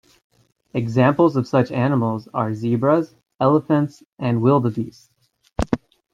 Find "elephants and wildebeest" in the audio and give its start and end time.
3.39-5.11